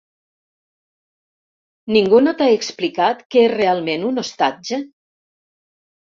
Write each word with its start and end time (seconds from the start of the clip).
Ningú 1.97 2.21
no 2.27 2.33
t'ha 2.39 2.47
explicat 2.53 3.21
què 3.35 3.43
és 3.49 3.51
realment 3.53 4.07
un 4.09 4.23
ostatge? 4.23 4.81